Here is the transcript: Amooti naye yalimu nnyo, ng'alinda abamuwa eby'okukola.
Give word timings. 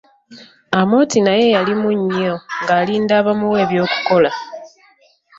Amooti 0.79 1.19
naye 1.25 1.45
yalimu 1.55 1.89
nnyo, 1.99 2.35
ng'alinda 2.61 3.13
abamuwa 3.21 3.57
eby'okukola. 3.65 4.31